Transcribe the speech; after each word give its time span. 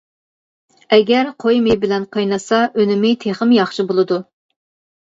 ئەگەر 0.95 1.29
قوي 1.43 1.61
مېيى 1.67 1.77
بىلەن 1.85 2.09
قايناتسا 2.17 2.63
ئۈنۈمى 2.71 3.13
تېخىمۇ 3.27 3.59
ياخشى 3.61 3.89
بولىدۇ. 3.95 4.23